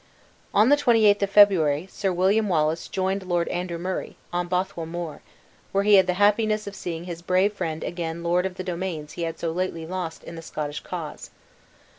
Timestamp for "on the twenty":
0.51-1.05